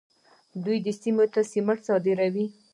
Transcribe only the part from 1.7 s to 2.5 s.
صادروي.